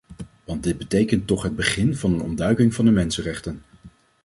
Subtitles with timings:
[0.43, 3.61] Want dit betekent toch het begin van een ontduiking van de mensenrechten.